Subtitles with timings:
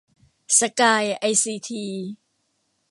[0.59, 1.85] สกาย ไอซีที